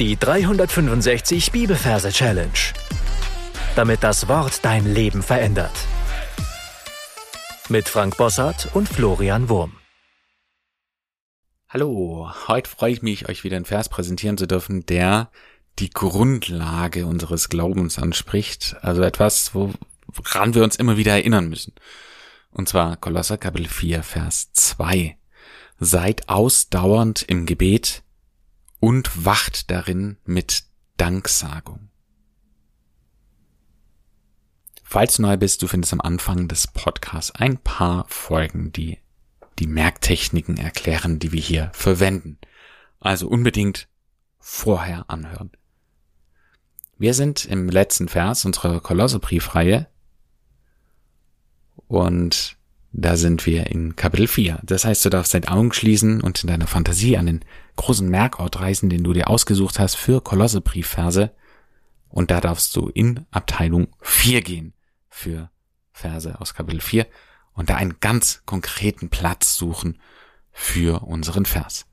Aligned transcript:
Die 0.00 0.16
365 0.16 1.52
Bibelverse 1.52 2.10
Challenge. 2.10 2.50
Damit 3.76 4.02
das 4.02 4.26
Wort 4.26 4.64
dein 4.64 4.92
Leben 4.92 5.22
verändert. 5.22 5.70
Mit 7.68 7.88
Frank 7.88 8.16
Bossart 8.16 8.74
und 8.74 8.88
Florian 8.88 9.48
Wurm. 9.48 9.76
Hallo, 11.68 12.28
heute 12.48 12.68
freue 12.68 12.90
ich 12.90 13.02
mich, 13.02 13.28
euch 13.28 13.44
wieder 13.44 13.54
einen 13.54 13.66
Vers 13.66 13.88
präsentieren 13.88 14.36
zu 14.36 14.48
dürfen, 14.48 14.84
der 14.84 15.30
die 15.78 15.90
Grundlage 15.90 17.06
unseres 17.06 17.48
Glaubens 17.48 17.96
anspricht. 17.96 18.74
Also 18.80 19.02
etwas, 19.02 19.54
woran 19.54 20.54
wir 20.54 20.64
uns 20.64 20.74
immer 20.74 20.96
wieder 20.96 21.12
erinnern 21.12 21.48
müssen. 21.48 21.72
Und 22.50 22.68
zwar 22.68 22.96
Kolosser 22.96 23.38
Kapitel 23.38 23.68
4, 23.68 24.02
Vers 24.02 24.50
2. 24.54 25.16
Seid 25.78 26.28
ausdauernd 26.28 27.22
im 27.22 27.46
Gebet, 27.46 28.03
und 28.84 29.24
wacht 29.24 29.70
darin 29.70 30.18
mit 30.26 30.64
Danksagung. 30.98 31.88
Falls 34.82 35.16
du 35.16 35.22
neu 35.22 35.38
bist, 35.38 35.62
du 35.62 35.68
findest 35.68 35.94
am 35.94 36.02
Anfang 36.02 36.48
des 36.48 36.66
Podcasts 36.66 37.30
ein 37.30 37.56
paar 37.56 38.04
Folgen, 38.08 38.72
die 38.72 38.98
die 39.58 39.68
Merktechniken 39.68 40.58
erklären, 40.58 41.18
die 41.18 41.32
wir 41.32 41.40
hier 41.40 41.70
verwenden. 41.72 42.36
Also 43.00 43.26
unbedingt 43.26 43.88
vorher 44.38 45.08
anhören. 45.08 45.50
Wir 46.98 47.14
sind 47.14 47.46
im 47.46 47.70
letzten 47.70 48.08
Vers 48.08 48.44
unserer 48.44 48.80
Kolossebriefreihe 48.80 49.88
und 51.88 52.58
da 52.96 53.16
sind 53.16 53.44
wir 53.44 53.66
in 53.66 53.96
Kapitel 53.96 54.28
4. 54.28 54.60
Das 54.62 54.84
heißt, 54.84 55.04
du 55.04 55.10
darfst 55.10 55.34
deine 55.34 55.48
Augen 55.48 55.72
schließen 55.72 56.20
und 56.20 56.44
in 56.44 56.46
deiner 56.46 56.68
Fantasie 56.68 57.16
an 57.16 57.26
den 57.26 57.44
großen 57.74 58.08
Merkort 58.08 58.60
reisen, 58.60 58.88
den 58.88 59.02
du 59.02 59.12
dir 59.12 59.28
ausgesucht 59.28 59.80
hast 59.80 59.96
für 59.96 60.20
Kolossebriefverse. 60.20 61.32
Und 62.08 62.30
da 62.30 62.40
darfst 62.40 62.76
du 62.76 62.88
in 62.88 63.26
Abteilung 63.32 63.88
4 64.00 64.42
gehen 64.42 64.74
für 65.08 65.50
Verse 65.92 66.40
aus 66.40 66.54
Kapitel 66.54 66.80
4 66.80 67.06
und 67.54 67.68
da 67.68 67.74
einen 67.74 67.96
ganz 67.98 68.42
konkreten 68.46 69.08
Platz 69.08 69.56
suchen 69.56 69.98
für 70.52 71.02
unseren 71.02 71.46
Vers. 71.46 71.86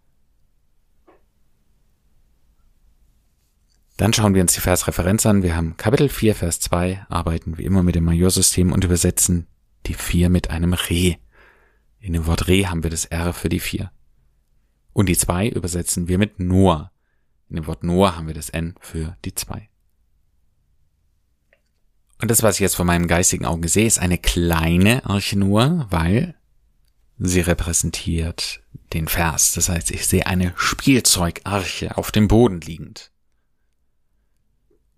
Dann 3.98 4.14
schauen 4.14 4.36
wir 4.36 4.42
uns 4.44 4.54
die 4.54 4.62
Versreferenz 4.62 5.26
an. 5.26 5.42
Wir 5.42 5.56
haben 5.56 5.78
Kapitel 5.78 6.10
4, 6.10 6.36
Vers 6.36 6.60
2, 6.60 7.08
arbeiten 7.10 7.58
wie 7.58 7.66
immer 7.66 7.82
mit 7.82 7.96
dem 7.96 8.04
Majorsystem 8.04 8.72
und 8.72 8.84
übersetzen 8.84 9.48
die 9.86 9.94
vier 9.94 10.30
mit 10.30 10.50
einem 10.50 10.74
Reh. 10.74 11.16
In 12.00 12.14
dem 12.14 12.26
Wort 12.26 12.48
Reh 12.48 12.66
haben 12.66 12.84
wir 12.84 12.90
das 12.90 13.06
R 13.06 13.34
für 13.34 13.50
die 13.50 13.60
vier. 13.60 13.92
Und 14.94 15.08
die 15.08 15.18
zwei 15.18 15.48
übersetzen 15.48 16.08
wir 16.08 16.18
mit 16.18 16.40
Noah. 16.40 16.92
In 17.50 17.56
dem 17.58 17.68
Wort 17.68 17.84
Noah 17.84 18.16
haben 18.16 18.28
wir 18.28 18.34
das 18.34 18.50
N 18.50 18.76
für 18.80 19.18
die 19.26 19.36
zwei. 19.36 19.70
Und 22.22 22.30
das, 22.30 22.44
was 22.44 22.56
ich 22.56 22.62
jetzt 22.62 22.76
vor 22.76 22.86
meinem 22.86 23.08
geistigen 23.08 23.46
Auge 23.46 23.68
sehe, 23.68 23.88
ist 23.88 24.00
eine 24.00 24.18
kleine 24.18 25.06
Arche 25.06 25.38
Noah, 25.38 25.88
weil 25.90 26.36
sie 27.18 27.42
repräsentiert 27.42 28.62
den 28.94 29.08
Vers. 29.08 29.54
Das 29.54 29.70
heißt, 29.70 29.92
ich 29.92 30.06
sehe 30.06 30.28
eine 30.28 30.54
Spielzeugarche 30.56 31.98
auf 31.98 32.12
dem 32.12 32.28
Boden 32.28 32.62
liegend. 32.62 33.12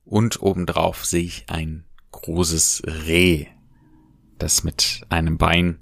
Und 0.03 0.41
obendrauf 0.41 1.05
sehe 1.05 1.23
ich 1.23 1.45
ein 1.47 1.85
großes 2.11 2.83
Reh, 2.85 3.47
das 4.37 4.63
mit 4.63 5.05
einem 5.09 5.37
Bein 5.37 5.79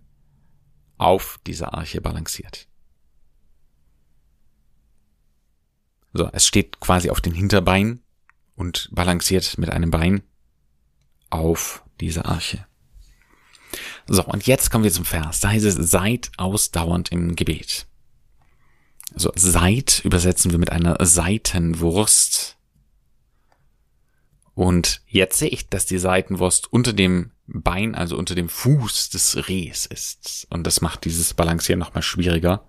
auf 0.98 1.40
dieser 1.48 1.74
Arche 1.74 2.02
balanciert. 2.02 2.68
So, 6.14 6.30
es 6.34 6.46
steht 6.46 6.80
quasi 6.80 7.10
auf 7.10 7.22
den 7.22 7.34
Hinterbeinen 7.34 8.04
und 8.56 8.90
balanciert 8.92 9.58
mit 9.58 9.70
einem 9.70 9.92
Bein 9.92 10.24
auf 11.30 11.84
dieser 12.00 12.26
Arche. 12.26 12.66
So, 14.08 14.26
und 14.26 14.46
jetzt 14.46 14.70
kommen 14.70 14.84
wir 14.84 14.92
zum 14.92 15.06
Vers. 15.06 15.40
Da 15.40 15.50
heißt 15.50 15.66
es, 15.66 15.76
seid 15.76 16.32
ausdauernd 16.38 17.12
im 17.12 17.36
Gebet. 17.36 17.88
Also 19.14 19.32
seid 19.36 20.02
übersetzen 20.04 20.52
wir 20.52 20.58
mit 20.58 20.72
einer 20.72 20.98
Seitenwurst. 21.00 22.58
Und 24.62 25.02
jetzt 25.08 25.40
sehe 25.40 25.50
ich, 25.50 25.70
dass 25.70 25.88
die 25.88 25.98
Seitenwurst 25.98 26.72
unter 26.72 26.94
dem 26.94 27.32
Bein, 27.48 27.96
also 27.96 28.16
unter 28.16 28.36
dem 28.36 28.48
Fuß 28.48 29.10
des 29.10 29.48
Rehs 29.48 29.88
ist. 29.88 30.46
Und 30.52 30.68
das 30.68 30.82
macht 30.82 31.06
dieses 31.06 31.34
Balancieren 31.34 31.80
nochmal 31.80 32.04
schwieriger. 32.04 32.68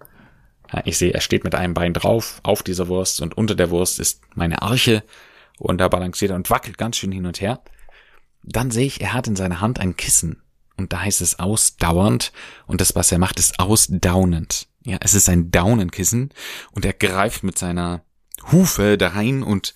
Ich 0.87 0.97
sehe, 0.97 1.13
er 1.13 1.21
steht 1.21 1.45
mit 1.45 1.55
einem 1.55 1.75
Bein 1.75 1.93
drauf 1.93 2.41
auf 2.45 2.63
dieser 2.63 2.89
Wurst 2.89 3.21
und 3.21 3.37
unter 3.37 3.55
der 3.55 3.69
Wurst 3.69 4.01
ist 4.01 4.23
meine 4.35 4.63
Arche 4.63 5.05
und 5.59 5.83
da 5.83 5.89
balanciert 5.89 6.31
er 6.31 6.37
und 6.37 6.49
wackelt 6.49 6.79
ganz 6.79 6.97
schön 6.97 7.13
hin 7.13 7.27
und 7.27 7.43
her. 7.43 7.63
Dann 8.43 8.71
sehe 8.71 8.87
ich, 8.87 9.03
er 9.03 9.13
hat 9.13 9.27
in 9.27 9.37
seiner 9.37 9.61
Hand 9.61 9.79
ein 9.79 9.95
Kissen 9.95 10.41
und 10.79 10.95
da 10.95 11.03
heißt 11.03 11.21
es 11.21 11.41
ausdauernd 11.41 12.33
und 12.67 12.81
das, 12.81 12.97
was 12.97 13.13
er 13.13 13.19
macht, 13.19 13.39
ist 13.39 13.61
ausdaunend. 13.61 14.67
Ja, 14.83 14.97
es 15.03 15.13
ist 15.13 15.29
ein 15.29 15.51
Daunenkissen 15.51 16.33
und 16.71 16.87
er 16.87 16.95
greift 16.95 17.43
mit 17.43 17.59
seiner 17.59 18.03
Hufe 18.51 18.97
da 18.97 19.09
rein 19.09 19.43
und 19.43 19.75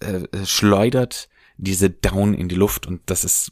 äh, 0.00 0.44
schleudert 0.44 1.30
diese 1.56 1.90
Down 1.90 2.34
in 2.34 2.48
die 2.48 2.54
Luft 2.54 2.86
und 2.86 3.02
das 3.06 3.24
ist 3.24 3.50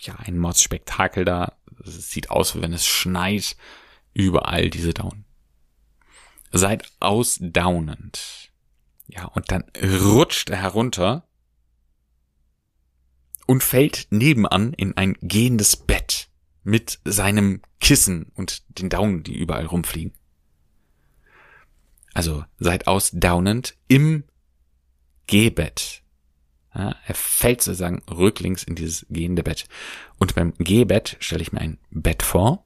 ja 0.00 0.16
ein 0.16 0.38
Mordsspektakel 0.38 1.24
da. 1.24 1.56
Es 1.84 2.10
sieht 2.10 2.30
aus, 2.30 2.54
wie 2.54 2.62
wenn 2.62 2.72
es 2.72 2.86
schneit. 2.86 3.56
Überall 4.12 4.70
diese 4.70 4.94
Down. 4.94 5.24
Seid 6.52 6.90
ausdaunend. 7.00 8.52
Ja, 9.08 9.24
und 9.24 9.50
dann 9.50 9.64
rutscht 9.82 10.50
er 10.50 10.62
herunter 10.62 11.26
und 13.46 13.62
fällt 13.62 14.06
nebenan 14.10 14.72
in 14.72 14.96
ein 14.96 15.16
gehendes 15.20 15.76
Bett 15.76 16.28
mit 16.62 17.00
seinem 17.04 17.60
Kissen 17.80 18.30
und 18.34 18.62
den 18.78 18.88
Daunen, 18.88 19.24
die 19.24 19.36
überall 19.36 19.66
rumfliegen. 19.66 20.12
Also 22.14 22.44
seid 22.58 22.86
ausdaunend 22.86 23.76
im 23.88 24.24
Gehbett. 25.26 26.03
Ja, 26.74 26.96
er 27.06 27.14
fällt 27.14 27.62
sozusagen 27.62 28.02
rücklings 28.10 28.64
in 28.64 28.74
dieses 28.74 29.06
gehende 29.08 29.42
Bett. 29.44 29.66
Und 30.18 30.34
beim 30.34 30.54
Gehbett 30.58 31.16
stelle 31.20 31.42
ich 31.42 31.52
mir 31.52 31.60
ein 31.60 31.78
Bett 31.90 32.22
vor. 32.22 32.64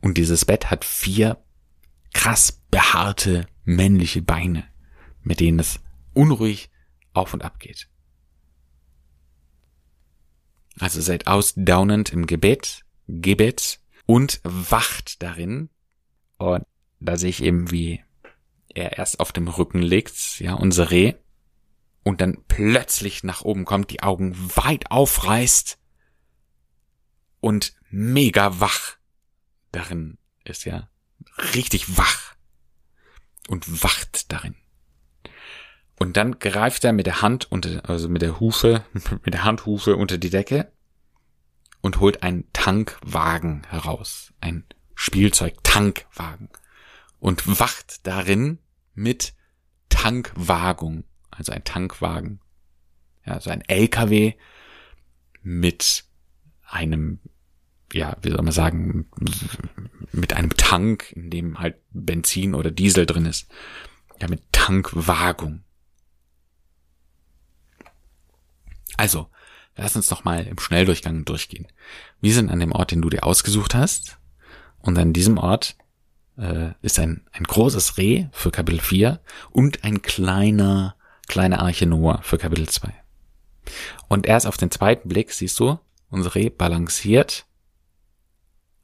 Und 0.00 0.18
dieses 0.18 0.44
Bett 0.44 0.70
hat 0.70 0.84
vier 0.84 1.42
krass 2.14 2.62
behaarte 2.70 3.46
männliche 3.64 4.22
Beine, 4.22 4.64
mit 5.22 5.40
denen 5.40 5.58
es 5.58 5.80
unruhig 6.14 6.70
auf 7.12 7.34
und 7.34 7.42
ab 7.42 7.58
geht. 7.58 7.88
Also 10.78 11.00
seid 11.00 11.26
ausdaunend 11.26 12.12
im 12.12 12.26
Gebet, 12.26 12.84
Gebet 13.08 13.80
und 14.04 14.40
wacht 14.44 15.22
darin. 15.22 15.70
Und 16.38 16.64
da 17.00 17.16
sehe 17.16 17.30
ich 17.30 17.42
eben, 17.42 17.70
wie 17.70 18.04
er 18.74 18.98
erst 18.98 19.20
auf 19.20 19.32
dem 19.32 19.48
Rücken 19.48 19.80
liegt, 19.80 20.38
ja, 20.38 20.54
unser 20.54 20.90
Reh, 20.90 21.14
und 22.06 22.20
dann 22.20 22.44
plötzlich 22.46 23.24
nach 23.24 23.42
oben 23.42 23.64
kommt, 23.64 23.90
die 23.90 24.04
Augen 24.04 24.36
weit 24.54 24.92
aufreißt 24.92 25.76
und 27.40 27.74
mega 27.90 28.60
wach 28.60 28.96
darin 29.72 30.16
ist, 30.44 30.66
ja. 30.66 30.88
Richtig 31.54 31.98
wach 31.98 32.36
und 33.48 33.82
wacht 33.82 34.30
darin. 34.30 34.54
Und 35.98 36.16
dann 36.16 36.38
greift 36.38 36.84
er 36.84 36.92
mit 36.92 37.06
der 37.06 37.22
Hand 37.22 37.50
unter, 37.50 37.90
also 37.90 38.08
mit 38.08 38.22
der 38.22 38.38
Hufe, 38.38 38.84
mit 39.24 39.34
der 39.34 39.42
Handhufe 39.42 39.96
unter 39.96 40.16
die 40.16 40.30
Decke 40.30 40.70
und 41.80 41.98
holt 41.98 42.22
einen 42.22 42.44
Tankwagen 42.52 43.66
heraus. 43.66 44.32
Ein 44.40 44.62
Spielzeug-Tankwagen. 44.94 46.50
Und 47.18 47.58
wacht 47.58 48.06
darin 48.06 48.60
mit 48.94 49.34
Tankwagung 49.88 51.02
also 51.36 51.52
ein 51.52 51.64
Tankwagen, 51.64 52.40
ja, 53.24 53.34
also 53.34 53.50
ein 53.50 53.62
LKW 53.62 54.34
mit 55.42 56.04
einem, 56.68 57.20
ja, 57.92 58.16
wie 58.22 58.30
soll 58.30 58.42
man 58.42 58.52
sagen, 58.52 59.06
mit 60.12 60.32
einem 60.32 60.50
Tank, 60.56 61.12
in 61.12 61.30
dem 61.30 61.58
halt 61.58 61.76
Benzin 61.92 62.54
oder 62.54 62.70
Diesel 62.70 63.06
drin 63.06 63.26
ist. 63.26 63.48
Ja, 64.20 64.28
mit 64.28 64.42
Tankwagung. 64.52 65.62
Also, 68.96 69.28
lass 69.76 69.94
uns 69.94 70.08
doch 70.08 70.24
mal 70.24 70.46
im 70.46 70.58
Schnelldurchgang 70.58 71.24
durchgehen. 71.24 71.66
Wir 72.20 72.32
sind 72.32 72.50
an 72.50 72.60
dem 72.60 72.72
Ort, 72.72 72.92
den 72.92 73.02
du 73.02 73.10
dir 73.10 73.24
ausgesucht 73.24 73.74
hast. 73.74 74.18
Und 74.78 74.96
an 74.96 75.12
diesem 75.12 75.36
Ort 75.36 75.76
äh, 76.38 76.70
ist 76.80 76.98
ein, 76.98 77.26
ein 77.32 77.44
großes 77.44 77.98
Reh 77.98 78.26
für 78.32 78.50
Kapitel 78.50 78.80
4 78.80 79.20
und 79.50 79.84
ein 79.84 80.02
kleiner 80.02 80.96
kleine 81.28 81.60
Arche 81.60 81.86
Noah 81.86 82.22
für 82.22 82.38
Kapitel 82.38 82.68
2. 82.68 82.92
Und 84.08 84.26
erst 84.26 84.46
auf 84.46 84.56
den 84.56 84.70
zweiten 84.70 85.08
Blick 85.08 85.32
siehst 85.32 85.58
du, 85.58 85.78
unsere 86.08 86.50
balanciert 86.50 87.46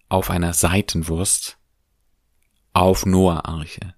auf 0.09 0.31
einer 0.31 0.53
Seitenwurst 0.53 1.57
auf 2.73 3.07
Noah 3.07 3.47
Arche. 3.47 3.95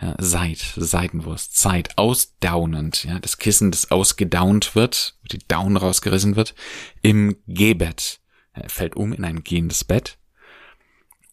Ja, 0.00 0.14
seid, 0.18 0.58
Seitenwurst, 0.76 1.56
Zeit, 1.56 1.98
ausdaunend, 1.98 3.04
ja, 3.04 3.18
das 3.18 3.36
Kissen, 3.36 3.70
das 3.70 3.90
ausgedaunt 3.90 4.74
wird, 4.74 5.18
die 5.30 5.38
Down 5.38 5.76
rausgerissen 5.76 6.36
wird, 6.36 6.54
im 7.02 7.36
Gehbett. 7.46 8.20
Er 8.52 8.70
fällt 8.70 8.96
um 8.96 9.12
in 9.12 9.24
ein 9.24 9.44
gehendes 9.44 9.84
Bett 9.84 10.18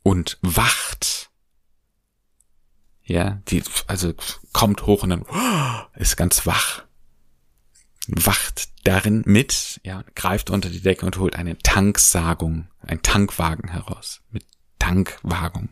und 0.03 0.37
wacht. 0.41 1.29
Ja, 3.03 3.41
die, 3.47 3.63
also 3.87 4.13
kommt 4.51 4.85
hoch 4.85 5.03
und 5.03 5.11
dann 5.11 5.25
ist 5.97 6.15
ganz 6.15 6.45
wach. 6.45 6.83
Wacht 8.07 8.69
darin 8.87 9.23
mit, 9.25 9.81
ja, 9.83 10.03
greift 10.15 10.49
unter 10.49 10.69
die 10.69 10.81
Decke 10.81 11.05
und 11.05 11.17
holt 11.17 11.35
eine 11.35 11.57
Tanksagung, 11.57 12.69
ein 12.79 13.01
Tankwagen 13.01 13.69
heraus. 13.69 14.21
Mit 14.29 14.45
Tankwagung. 14.79 15.69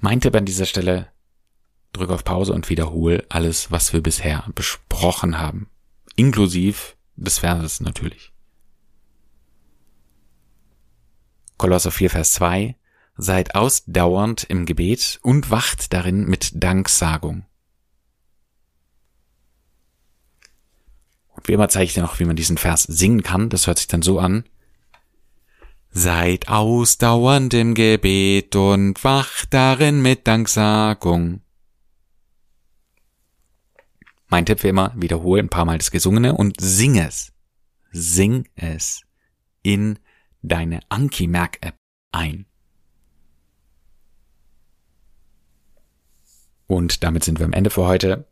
Mein 0.00 0.20
Tipp 0.20 0.34
an 0.34 0.46
dieser 0.46 0.66
Stelle, 0.66 1.12
drück 1.92 2.10
auf 2.10 2.24
Pause 2.24 2.54
und 2.54 2.70
wiederhol 2.70 3.24
alles, 3.28 3.70
was 3.70 3.92
wir 3.92 4.02
bisher 4.02 4.46
besprochen 4.54 5.38
haben. 5.38 5.68
Inklusiv 6.16 6.96
des 7.16 7.38
Verses 7.38 7.80
natürlich. 7.80 8.32
Kolosser 11.58 11.90
4, 11.90 12.10
Vers 12.10 12.32
2. 12.32 12.76
Seid 13.16 13.54
ausdauernd 13.54 14.44
im 14.44 14.64
Gebet 14.66 15.20
und 15.22 15.50
wacht 15.50 15.92
darin 15.92 16.24
mit 16.24 16.50
Danksagung. 16.54 17.44
Und 21.28 21.48
wie 21.48 21.52
immer 21.52 21.68
zeige 21.68 21.84
ich 21.84 21.94
dir 21.94 22.02
noch, 22.02 22.18
wie 22.20 22.24
man 22.24 22.36
diesen 22.36 22.56
Vers 22.56 22.84
singen 22.84 23.22
kann. 23.22 23.48
Das 23.48 23.66
hört 23.66 23.78
sich 23.78 23.88
dann 23.88 24.02
so 24.02 24.18
an. 24.18 24.44
Seid 25.90 26.48
ausdauernd 26.48 27.52
im 27.52 27.74
Gebet 27.74 28.56
und 28.56 29.02
wacht 29.04 29.52
darin 29.52 30.00
mit 30.00 30.26
Danksagung. 30.26 31.42
Mein 34.28 34.46
Tipp 34.46 34.62
wie 34.62 34.68
immer, 34.68 34.94
wiederhole 34.96 35.42
ein 35.42 35.50
paar 35.50 35.66
Mal 35.66 35.76
das 35.76 35.90
Gesungene 35.90 36.34
und 36.34 36.58
sing 36.58 36.96
es. 36.96 37.34
Sing 37.90 38.48
es 38.54 39.02
in 39.62 39.98
deine 40.40 40.80
Anki-Merk-App 40.88 41.76
ein. 42.12 42.46
Und 46.72 47.04
damit 47.04 47.22
sind 47.22 47.38
wir 47.38 47.44
am 47.44 47.52
Ende 47.52 47.68
für 47.68 47.84
heute. 47.84 48.26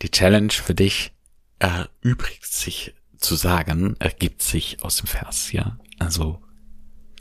Die 0.00 0.10
Challenge 0.10 0.50
für 0.50 0.74
dich 0.74 1.12
erübrigt 1.58 2.46
sich 2.46 2.94
zu 3.18 3.34
sagen, 3.34 3.94
ergibt 3.98 4.40
sich 4.40 4.82
aus 4.82 4.96
dem 4.96 5.06
Vers, 5.06 5.52
ja. 5.52 5.78
Also 5.98 6.42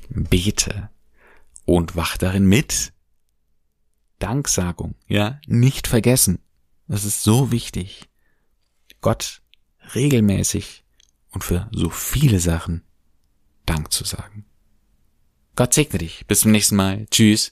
bete 0.08 0.90
und 1.66 1.98
wach 1.98 2.16
darin 2.16 2.46
mit. 2.46 2.94
Danksagung, 4.20 4.96
ja, 5.06 5.42
nicht 5.48 5.86
vergessen. 5.86 6.40
Das 6.88 7.04
ist 7.04 7.24
so 7.24 7.52
wichtig. 7.52 8.08
Gott 9.02 9.42
regelmäßig 9.94 10.86
und 11.32 11.44
für 11.44 11.70
so 11.74 11.90
viele 11.90 12.40
Sachen 12.40 12.84
Dank 13.66 13.92
zu 13.92 14.06
sagen. 14.06 14.46
Gott 15.58 15.74
segne 15.74 16.00
dich. 16.00 16.26
Bis 16.26 16.40
zum 16.40 16.52
nächsten 16.52 16.78
Mal. 16.78 17.06
Tschüss. 17.12 17.52